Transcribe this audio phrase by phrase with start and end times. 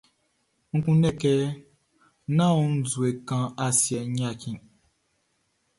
[0.75, 1.55] N kunndɛ kɛ ń
[2.35, 3.47] nɔ́n nzue kan
[3.81, 4.51] siɛnʼn, yaki.